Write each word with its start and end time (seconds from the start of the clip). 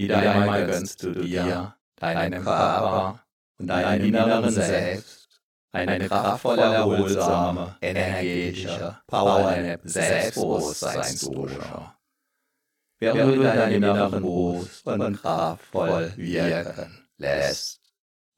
Wieder 0.00 0.32
einmal 0.32 0.66
gönnst 0.66 1.02
du 1.02 1.12
dir, 1.12 1.76
deinem 1.96 2.42
Körper 2.42 3.22
und 3.58 3.66
deinem 3.66 4.06
inneren 4.06 4.50
Selbst 4.50 5.42
eine 5.72 6.08
kraftvolle, 6.08 6.62
erholsame, 6.62 7.76
energetische 7.82 8.98
Powernap 9.06 9.80
Selbstbewusstseinsdusche. 9.84 11.92
Während 12.98 13.36
du 13.36 13.42
deinen 13.42 13.72
inneren 13.72 14.22
Boost 14.22 14.86
und 14.86 15.20
kraftvoll 15.20 16.14
wirken 16.16 17.06
lässt, 17.18 17.82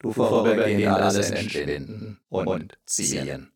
du 0.00 0.12
vorübergehend 0.12 0.88
alles 0.88 1.30
entschwinden 1.30 2.18
und 2.28 2.76
ziehen. 2.86 3.52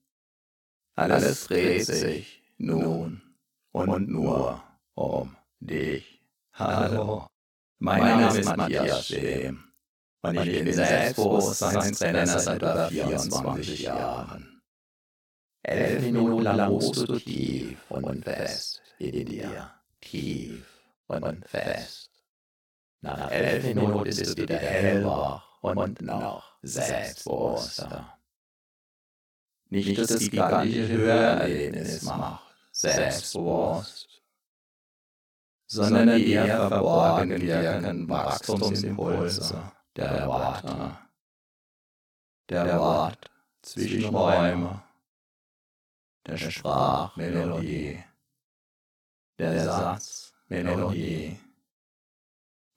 Alles 0.95 1.48
dreht 1.48 1.86
sich 1.86 2.41
nun 2.57 3.20
und 3.73 4.09
nur 4.09 4.62
um 4.95 5.36
dich. 5.59 6.23
Hallo, 6.52 7.27
mein 7.79 8.00
Name 8.00 8.38
ist 8.38 8.56
Matthias 8.56 9.07
Schem 9.07 9.64
und 10.22 10.36
ich 10.36 10.64
bin 10.64 10.72
Selbstbewusstseinstrainer 10.72 12.26
seit 12.26 12.62
über 12.62 12.89
24 12.89 13.80
Jahren. 13.82 14.62
Elf 15.62 16.03
Minuten 16.03 16.43
lang 16.43 16.70
ruhst 16.70 16.96
du 16.96 17.18
tief 17.18 17.79
und 17.90 18.25
fest 18.25 18.82
in 18.98 19.26
dir, 19.26 19.70
tief 20.00 20.64
und 21.08 21.48
fest. 21.48 22.11
Nach 23.00 23.31
elf 23.31 23.64
Minuten 23.64 24.04
bist 24.04 24.39
du 24.39 24.43
wieder 24.43 24.56
hellwach 24.58 25.62
und 25.62 26.00
noch 26.00 26.56
selbstbewusster. 26.62 28.18
Nicht 29.68 29.98
das 29.98 30.18
gigantische 30.18 30.89
Hörerlebnis 30.89 32.03
macht 32.03 32.47
selbstbewusst, 32.77 34.06
sondern 35.66 36.16
die 36.16 36.33
eher 36.33 36.69
verborgen 36.69 37.41
wirkenden 37.41 38.08
Wachstumsimpulse 38.08 39.72
der 39.97 40.27
Worte, 40.27 40.98
der 42.48 42.78
Wort 42.78 43.31
Zwischenräume, 43.62 44.83
der 46.27 46.36
Sprachmelodie, 46.36 48.05
der 49.39 49.64
Satzmelodie, 49.64 51.39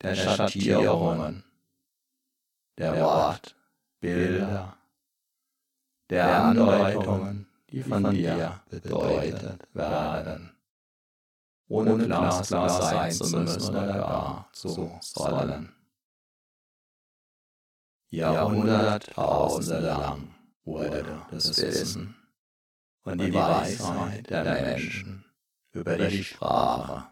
der 0.02 0.16
Schattierungen, 0.16 1.44
der 2.78 2.96
Wortbilder, 3.00 4.78
der 6.10 6.44
Andeutungen, 6.44 7.48
die 7.70 7.84
von 7.84 8.12
dir 8.12 8.60
bedeutet 8.70 9.68
werden, 9.76 10.59
ohne 11.70 12.06
glasklar 12.06 12.70
sein 12.70 13.12
zu 13.12 13.38
müssen 13.38 13.70
oder 13.70 13.88
gar 13.88 14.50
zu 14.52 15.00
sollen. 15.02 15.74
Jahrhunderttausende 18.10 19.80
lang 19.80 20.36
wurde 20.64 21.22
das 21.32 21.58
Wissen 21.62 22.16
und 23.04 23.22
die 23.22 23.34
Weisheit 23.34 24.30
der 24.30 24.44
Menschen 24.44 25.26
über 25.72 25.96
die 25.96 26.24
Sprache 26.24 27.08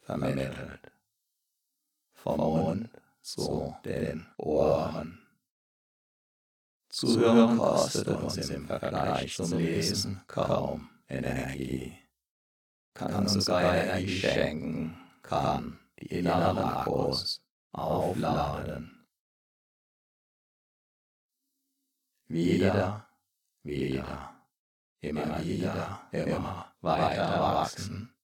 vermittelt. 0.00 0.92
Vom 2.12 2.38
Mund 2.38 2.90
zu 3.22 3.74
den 3.84 4.26
Ohren. 4.36 5.18
Zuhören 6.90 7.58
kostet 7.58 8.08
uns 8.08 8.36
im 8.36 8.66
Vergleich 8.66 9.34
zum 9.34 9.58
Lesen 9.58 10.22
kaum 10.26 10.90
Energie. 11.08 12.03
Kann 12.94 13.14
uns 13.14 13.48
Energie 13.48 14.08
schenken, 14.08 14.96
kann 15.22 15.78
die 16.00 16.26
Akkus 16.26 17.42
aufladen. 17.72 18.94
wieder, 22.34 23.06
wieder, 23.62 24.34
immer 25.00 25.44
wieder, 25.44 26.00
immer 26.12 26.72
weiter 26.80 27.40
wachsen. 27.40 28.14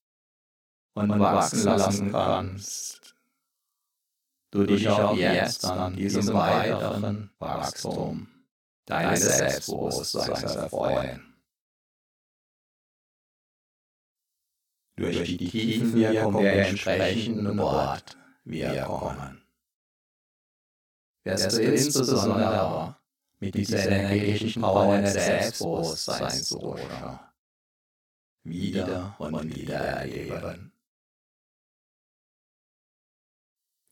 und 0.94 1.18
wachsen 1.18 1.64
lassen 1.64 2.12
kannst. 2.12 3.14
Du 4.50 4.64
dich 4.64 4.88
auch 4.88 5.16
jetzt 5.16 5.64
an 5.64 5.94
diesem 5.94 6.34
weiteren 6.34 7.30
Wachstum. 7.38 8.28
Deines 8.86 9.36
Selbstbewusstseins 9.36 10.56
erfreuen. 10.56 11.29
Durch 15.00 15.24
die 15.24 15.48
tiefen 15.48 15.94
Wirkung 15.94 16.42
der 16.42 16.68
entsprechenden 16.68 17.56
Wortwirkungen 17.56 19.40
wirst 21.24 21.52
du 21.52 21.62
insbesondere 21.62 22.96
mit 23.38 23.54
dieser 23.54 23.78
energetischen 23.86 24.60
Power 24.60 24.98
des 24.98 25.14
Selbstbewusstseins 25.14 26.54
wieder 28.44 29.16
und 29.18 29.56
wieder 29.56 29.78
erleben. 29.78 30.70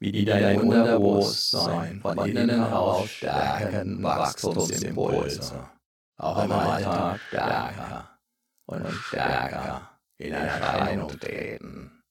Wie 0.01 0.13
die 0.13 0.27
dein 0.27 0.61
Unterbewusstsein 0.61 2.03
von 2.03 2.19
innen 2.19 2.51
heraus 2.51 3.09
stärken 3.09 4.03
Wachstumsimpulse 4.03 5.71
auch 6.19 6.45
im 6.45 6.53
Alltag 6.53 7.19
stärker 7.29 8.19
und 8.67 8.93
stärker 8.93 9.88
in 10.19 10.33
Erscheinung 10.35 11.09
treten. 11.19 12.03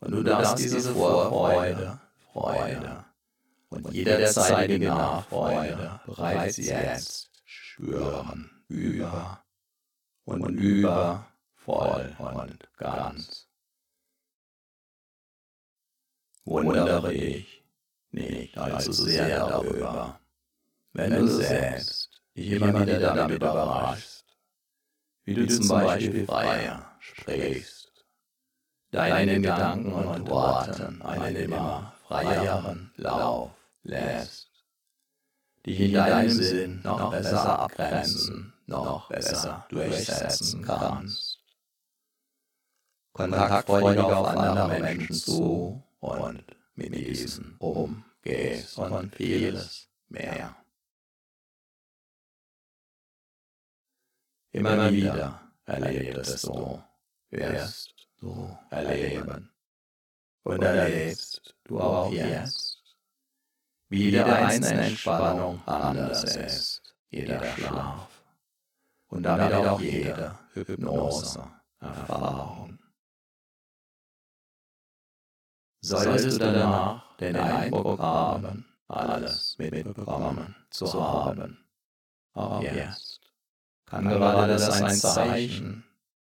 Und 0.00 0.10
du 0.12 0.22
darfst 0.22 0.58
diese 0.58 0.92
Vorfreude, 0.92 2.00
Freude 2.32 3.04
und 3.68 3.92
jederzeitige 3.92 4.88
Nachfreude 4.88 6.00
bereits 6.06 6.56
jetzt 6.56 7.30
spüren, 7.44 8.50
über 8.68 9.42
und 10.24 10.56
über, 10.56 11.26
voll 11.54 12.14
und 12.18 12.68
ganz. 12.76 13.48
Wundere 16.44 17.12
ich 17.12 17.64
nicht 18.10 18.56
allzu 18.56 18.92
sehr 18.92 19.38
darüber, 19.48 20.20
wenn 20.92 21.10
du 21.10 21.26
selbst 21.26 22.22
dich 22.36 22.52
immer 22.52 22.80
wieder 22.80 23.00
damit 23.00 23.36
überraschst, 23.36 24.15
wie 25.26 25.34
du 25.34 25.46
zum 25.48 25.68
Beispiel 25.68 26.24
freier 26.24 26.96
sprichst, 27.00 28.06
deinen 28.92 29.42
Gedanken 29.42 29.92
und 29.92 30.28
Worten 30.30 31.02
einen 31.02 31.36
immer 31.36 31.92
freieren 32.06 32.92
Lauf 32.96 33.50
lässt, 33.82 34.48
dich 35.66 35.80
in 35.80 35.94
deinem 35.94 36.30
Sinn 36.30 36.80
noch 36.84 37.10
besser 37.10 37.58
abgrenzen, 37.58 38.54
noch 38.66 39.08
besser 39.08 39.66
durchsetzen 39.68 40.62
kannst. 40.62 41.40
Kontaktfreudig 43.12 44.04
auf 44.04 44.28
andere 44.28 44.80
Menschen 44.80 45.14
zu 45.14 45.82
und 45.98 46.44
mit 46.76 46.94
diesen 46.94 47.56
umgehst 47.58 48.78
und 48.78 49.16
vieles 49.16 49.88
mehr. 50.08 50.54
Immer 54.56 54.90
wieder 54.90 55.52
erlebst 55.66 56.44
du, 56.44 56.82
wirst 57.28 57.94
du 58.16 58.56
erleben 58.70 59.52
und 60.44 60.62
erlebst 60.62 61.54
du 61.64 61.78
auch 61.78 62.10
jetzt 62.10 62.82
wie 63.90 64.04
jede 64.04 64.24
einzelne 64.24 64.86
Entspannung. 64.86 65.62
Anders 65.66 66.24
ist, 66.24 66.96
jeder 67.10 67.44
Schlaf. 67.44 68.08
Und 69.08 69.24
damit 69.24 69.52
auch 69.52 69.78
jede 69.78 70.38
Hypnose-Erfahrung. 70.54 72.78
Solltest 75.82 76.40
du 76.40 76.44
danach 76.52 77.14
den 77.18 77.36
Eindruck 77.36 78.00
haben, 78.00 78.64
alles 78.88 79.58
mitbekommen 79.58 80.56
zu 80.70 80.90
haben, 80.94 81.62
auch 82.32 82.62
jetzt 82.62 83.25
kann 83.86 84.08
gerade 84.08 84.52
das 84.52 84.82
ein 84.82 84.94
Zeichen 84.94 85.84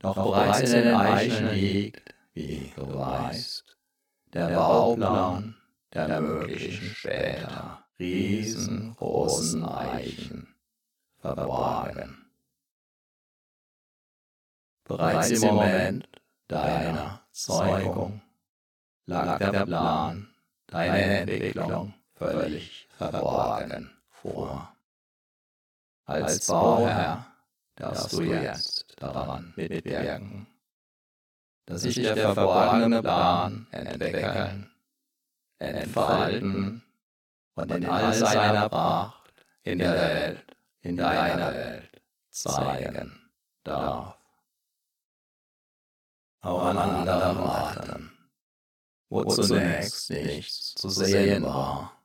Doch 0.00 0.16
bereits 0.16 0.60
in 0.72 0.82
den 0.82 0.94
Eicheln 0.94 1.54
liegt, 1.54 2.14
wie 2.34 2.72
du 2.76 2.94
weißt, 2.94 3.78
der 4.34 4.48
Bauplan 4.48 5.56
der 5.94 6.20
möglichen 6.20 6.88
später 6.94 7.86
riesengroßen 7.98 9.64
Eichen 9.64 10.54
verborgen. 11.20 12.26
Bereits 14.84 15.30
im 15.30 15.40
Moment 15.40 16.08
deiner 16.48 17.26
Zeugung 17.30 18.20
lag 19.06 19.38
der 19.38 19.64
Plan 19.64 20.28
deiner 20.66 21.20
Entwicklung 21.20 21.94
völlig 22.14 22.88
verborgen 22.98 23.90
vor. 24.08 24.74
Als 26.06 26.46
Bauherr 26.46 27.26
darfst 27.76 28.12
du 28.12 28.22
jetzt 28.22 29.00
daran 29.00 29.54
mitwirken, 29.56 30.46
dass 31.66 31.82
sich 31.82 31.94
der 31.94 32.16
verborgene 32.16 33.00
Plan 33.00 33.66
entwickeln, 33.70 34.73
entfalten 35.58 36.82
und 37.54 37.70
in 37.70 37.86
all 37.86 38.12
seiner 38.12 38.68
Pracht 38.68 39.32
in 39.62 39.78
der 39.78 39.92
Welt 39.92 40.54
in 40.84 40.96
deiner 40.96 41.52
Welt 41.54 42.02
zeigen 42.30 43.30
darf. 43.64 44.16
Auch 46.40 46.64
an 46.66 46.76
anderen 46.76 47.38
Orten, 47.38 48.12
wo 49.08 49.24
zunächst 49.24 50.10
nichts 50.10 50.74
zu 50.74 50.90
sehen 50.90 51.44
war, 51.44 51.96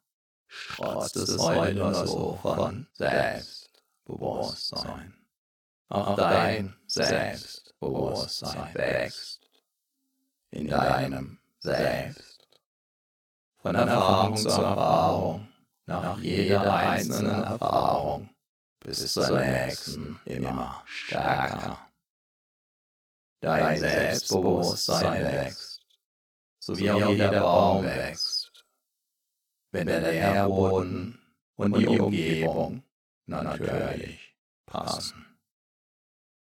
trotz 0.75 1.17
es 1.17 1.37
heute 1.37 1.93
so 2.05 2.39
von 2.41 2.87
Selbstbewusstsein. 2.93 5.13
Auch 5.89 6.15
dein 6.15 6.73
Selbstbewusstsein 6.87 8.73
wächst 8.75 9.41
in 10.51 10.67
deinem 10.67 11.39
Selbst. 11.59 12.28
Von 13.61 13.75
Erfahrung 13.75 14.37
zu 14.37 14.47
Erfahrung, 14.47 15.47
nach 15.85 16.17
jeder 16.19 16.73
einzelnen 16.73 17.43
Erfahrung 17.43 18.29
bis 18.79 19.11
zur 19.11 19.39
nächsten 19.39 20.19
immer 20.25 20.81
stärker. 20.85 21.77
Dein 23.41 23.77
Selbstbewusstsein 23.77 25.23
wächst, 25.23 25.81
so 26.59 26.77
wie 26.77 26.89
auch 26.89 27.09
jeder 27.09 27.31
Baum 27.31 27.83
wächst, 27.83 28.65
wenn 29.71 29.87
der 29.87 30.01
Nährboden 30.01 31.19
und 31.55 31.77
die 31.77 31.87
Umgebung 31.87 32.83
natürlich 33.25 34.35
passen. 34.65 35.25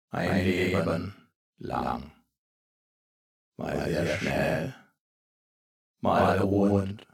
Ein 0.09 0.43
Leben 0.45 1.29
lang, 1.57 2.11
mal 3.57 3.83
sehr 3.85 4.17
schnell, 4.17 4.75
mal 6.03 6.37
ruhend, 6.39 7.07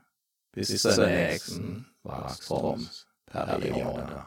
bis 0.52 0.82
zur 0.82 1.06
nächsten 1.06 1.86
Wachstumsperiode. 2.04 4.26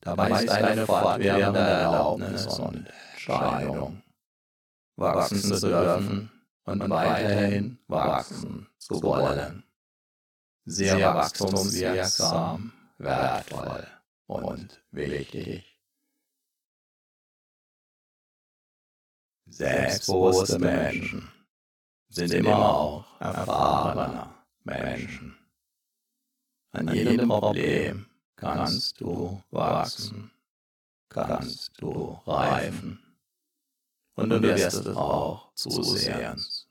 Dabei 0.00 0.42
ist 0.42 0.50
eine 0.50 0.86
fortwährende 0.86 1.60
Erlaubnis 1.60 2.46
und 2.58 2.88
Entscheidung, 3.12 4.02
wachsen 4.96 5.42
zu 5.42 5.60
dürfen 5.60 6.30
und 6.64 6.90
weiterhin 6.90 7.78
wachsen 7.88 8.66
zu 8.78 9.02
wollen. 9.02 9.64
Sehr 10.64 11.14
wachstumswirksam, 11.14 12.72
wertvoll 12.96 13.86
und 14.26 14.82
wichtig. 14.90 15.70
Selbstbewusste 19.46 20.58
Menschen 20.58 21.30
sind 22.14 22.32
immer 22.32 22.56
auch 22.56 23.20
erfahrene 23.20 24.34
Menschen. 24.64 25.36
An 26.72 26.88
jedem 26.88 27.28
Problem 27.28 28.06
kannst 28.36 29.00
du 29.00 29.42
wachsen, 29.50 30.30
kannst 31.08 31.80
du 31.80 32.18
reifen. 32.26 33.00
Und 34.16 34.30
du 34.30 34.40
wirst 34.42 34.74
es 34.74 34.86
auch 34.96 35.52
zusehends. 35.54 36.68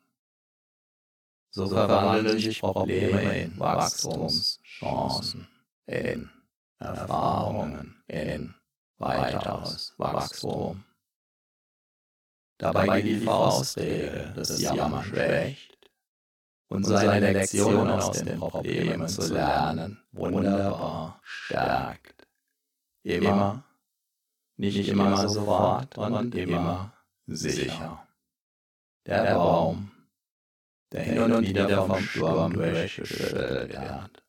So 1.49 1.67
verwandeln 1.67 2.39
sich 2.39 2.59
Probleme 2.59 3.41
in 3.43 3.59
Wachstumschancen, 3.59 5.47
in 5.85 6.29
Erfahrungen, 6.79 8.01
in 8.07 8.55
weiteres 8.97 9.93
Wachstum. 9.97 10.83
Dabei 12.63 13.01
geht 13.01 13.21
die 13.21 13.25
Faustregel, 13.25 14.31
dass 14.37 14.61
Jammern 14.61 15.03
schwächt 15.03 15.77
und 16.69 16.85
seine 16.85 17.33
Lektion 17.33 17.89
aus 17.89 18.11
den 18.11 18.39
Problemen 18.39 19.05
zu 19.09 19.33
lernen 19.33 20.01
wunderbar 20.13 21.19
stärkt. 21.23 22.25
Immer, 23.03 23.65
nicht 24.55 24.87
immer 24.87 25.27
sofort 25.27 25.97
und 25.97 26.33
immer 26.35 26.93
sicher. 27.27 28.07
Der 29.05 29.33
Baum, 29.35 29.91
der 30.93 31.03
hin 31.03 31.19
und 31.19 31.45
wieder 31.45 31.85
vom 31.85 31.99
Sturm 31.99 32.53
durchgeschüttelt 32.53 33.73
wird, 33.73 34.23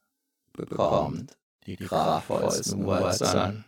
bekommt 0.55 1.38
die 1.67 1.76
kraftvollsten 1.76 2.85
Wurzeln, 2.85 3.64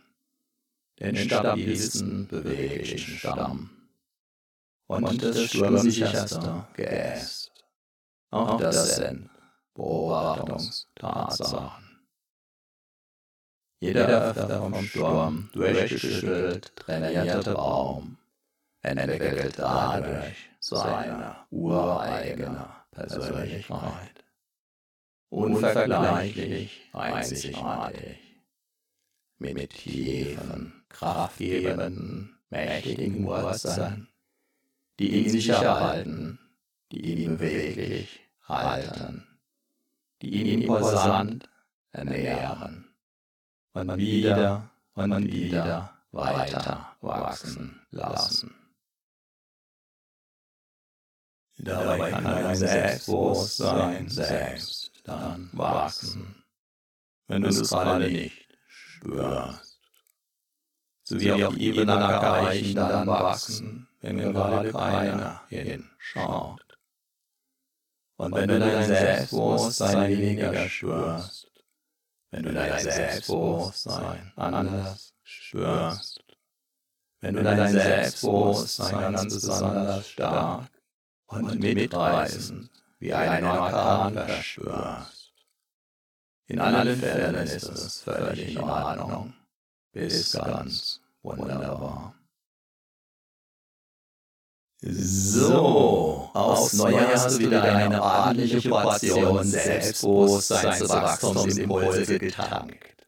den 0.99 1.15
stabilsten 1.15 2.27
beweglichen 2.27 3.17
Stamm 3.17 3.76
und 4.87 5.23
das 5.23 5.43
sturmsicherste 5.43 6.67
Geäst. 6.73 7.51
Auch 8.31 8.57
das 8.57 8.97
sind 8.97 9.29
Beobachtungstatsachen. 9.73 11.87
Jeder 13.79 14.07
öfter 14.07 14.59
vom 14.59 14.83
Sturm 14.83 15.49
durchgeschüttelt 15.53 16.75
trainierte 16.75 17.53
Baum 17.53 18.17
entwickelt 18.81 19.59
dadurch 19.59 20.49
seine 20.59 21.35
ureigene 21.51 22.67
Persönlichkeit. 22.91 24.25
Unvergleichlich 25.29 26.89
einzigartig. 26.93 28.19
Mit 29.39 29.69
tiefen, 29.69 30.83
kraftgebenden, 30.89 32.39
mächtigen 32.49 33.25
Wurzeln, 33.25 34.07
die 34.99 35.15
ihn 35.15 35.29
sicher 35.29 35.79
halten 35.79 36.39
die 36.91 37.23
ihn 37.23 37.37
beweglich 37.37 38.19
halten, 38.43 39.27
die 40.21 40.29
ihn 40.29 40.61
imposant 40.61 41.49
ernähren 41.91 42.87
und 43.73 43.97
wieder 43.97 44.69
und 44.93 45.25
wieder 45.25 45.93
weiter 46.11 46.95
wachsen 47.01 47.81
lassen. 47.91 48.53
Dabei 51.59 52.11
kann 52.11 52.23
dein 52.23 52.55
Selbstbewusstsein 52.55 54.07
selbst 54.07 54.91
dann 55.03 55.49
wachsen, 55.53 56.43
wenn 57.27 57.41
du 57.41 57.49
es 57.49 57.69
gerade 57.69 58.09
nicht 58.09 58.47
spürst. 58.67 59.66
So 61.09 61.17
wie 61.21 61.31
auch 61.31 61.55
Ebenacker 61.55 62.51
dann 62.73 63.07
wachsen, 63.07 63.87
wenn 64.01 64.17
gerade 64.17 64.73
keiner 64.73 65.41
hinschaut. 65.47 66.61
Und 68.17 68.35
wenn 68.35 68.49
du 68.49 68.59
dein 68.59 68.83
Selbstbewusstsein 68.83 70.09
weniger 70.09 70.67
spürst, 70.67 71.49
wenn 72.31 72.43
du 72.43 72.53
dein 72.53 72.77
Selbstbewusstsein 72.77 74.33
anders 74.35 75.13
spürst, 75.23 76.25
wenn 77.21 77.35
du 77.35 77.43
dein 77.43 77.71
Selbstbewusstsein 77.71 79.13
ganz 79.13 79.33
besonders 79.33 80.09
stark 80.09 80.69
und 81.27 81.57
mitreißend 81.57 82.69
wie 82.99 83.13
ein 83.13 83.45
Orkan 83.45 84.13
verspürst. 84.13 85.33
In 86.47 86.59
allen 86.59 86.99
Fällen 86.99 87.35
ist 87.35 87.63
es 87.63 88.01
völlig 88.01 88.55
in 88.55 88.57
Ordnung, 88.57 89.36
bis 89.97 90.33
ganz 90.33 91.01
wunderbar. 91.23 92.13
So, 94.79 96.29
aufs 96.33 96.73
Neue 96.73 97.11
hast 97.11 97.31
du 97.31 97.39
wieder 97.39 97.63
eine 97.63 97.99
ordentliche 98.01 98.69
Portion 98.69 99.43
Selbstbewusstseinswachstumsimpulse 99.43 102.19
getankt. 102.19 103.07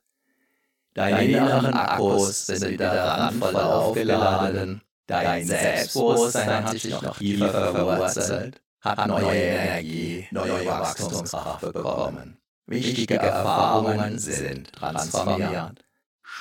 Deine 0.95 1.25
inneren 1.25 1.75
Akkus 1.75 2.47
sind 2.47 2.71
wieder 2.71 2.91
randvoll 2.91 3.55
aufgeladen, 3.55 4.81
dein 5.05 5.45
Selbstbewusstsein 5.45 6.65
hat 6.65 6.71
sich 6.71 6.89
noch 6.89 7.15
tiefer 7.17 7.71
verwurzelt, 7.71 8.63
hat 8.81 9.07
neue 9.07 9.31
Energie, 9.31 10.27
neue 10.31 10.65
Wachstumskraft 10.65 11.71
bekommen. 11.71 12.39
Wichtige 12.65 13.17
Erfahrungen 13.17 14.17
sind 14.17 14.73
transformiert. 14.73 15.85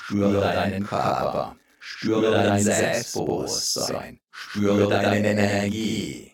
Spüre 0.04 0.40
deinen 0.40 0.86
Körper, 0.86 1.56
spüre 1.80 2.32
dein 2.32 2.62
Selbstbewusstsein, 2.62 4.20
spüre 4.30 4.88
deine 4.88 5.28
Energie. 5.28 6.32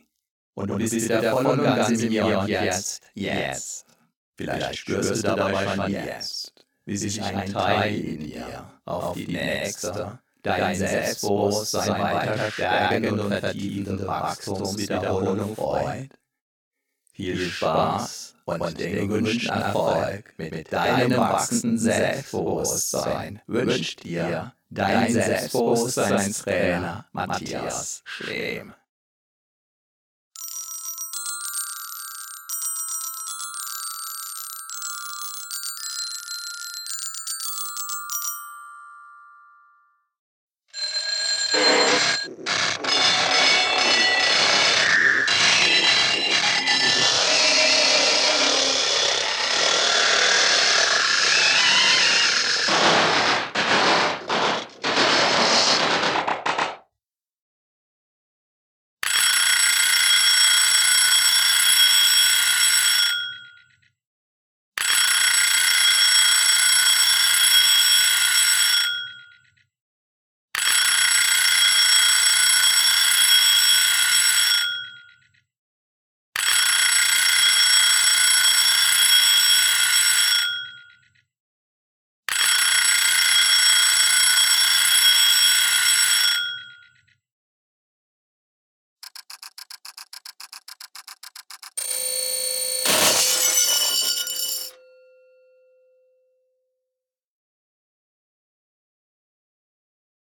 Und 0.55 0.69
du 0.69 0.77
bist 0.77 0.95
wieder 0.95 1.33
voll 1.33 1.47
und 1.47 1.63
ganz 1.63 1.91
in 1.91 2.09
mir 2.09 2.39
und 2.39 2.49
jetzt, 2.49 3.03
jetzt. 3.15 3.87
Vielleicht 4.37 4.79
spürst 4.79 5.17
du 5.17 5.23
dabei 5.23 5.75
schon 5.75 5.91
jetzt, 5.91 6.53
wie 6.85 6.97
sich 6.97 7.21
ein 7.23 7.53
Teil 7.53 7.99
in 7.99 8.21
dir 8.21 8.71
auf 8.85 9.15
die 9.17 9.27
nächste, 9.27 10.19
dein 10.43 10.77
Selbstbewusstsein 10.77 12.01
weiter 12.01 12.51
stärkende 12.51 13.13
und 13.13 13.29
vertiefende 13.33 14.07
Wachstumswiederholung 14.07 15.57
freut. 15.57 16.11
Viel 17.13 17.39
Spaß 17.39 18.34
und 18.45 18.79
den 18.79 19.09
gewünschten 19.09 19.51
Erfolg 19.51 20.35
mit 20.37 20.73
deinem 20.73 21.17
wachsenden 21.17 21.79
Selbstbewusstsein 21.79 23.41
wünscht 23.47 24.05
dir 24.05 24.53
dein 24.71 25.13
Selbstbewusstseinstrainer 25.13 27.07
Matthias 27.13 28.03
Schlehm. 28.05 28.75